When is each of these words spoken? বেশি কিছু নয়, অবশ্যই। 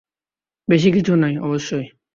বেশি 0.67 0.89
কিছু 0.91 1.11
নয়, 1.15 1.35
অবশ্যই। 1.41 1.87